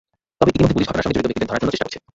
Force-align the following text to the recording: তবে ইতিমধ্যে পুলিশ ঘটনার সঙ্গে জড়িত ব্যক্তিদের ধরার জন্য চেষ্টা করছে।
তবে 0.39 0.49
ইতিমধ্যে 0.53 0.75
পুলিশ 0.75 0.87
ঘটনার 0.89 1.05
সঙ্গে 1.05 1.15
জড়িত 1.17 1.27
ব্যক্তিদের 1.29 1.49
ধরার 1.49 1.61
জন্য 1.61 1.71
চেষ্টা 1.73 1.85
করছে। 1.87 1.99